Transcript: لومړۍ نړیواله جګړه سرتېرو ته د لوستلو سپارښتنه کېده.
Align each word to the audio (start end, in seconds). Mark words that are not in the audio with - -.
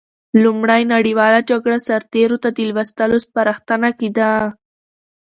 لومړۍ 0.43 0.81
نړیواله 0.93 1.39
جګړه 1.49 1.77
سرتېرو 1.87 2.37
ته 2.43 2.49
د 2.57 2.59
لوستلو 2.71 3.17
سپارښتنه 3.25 3.89
کېده. 3.99 4.31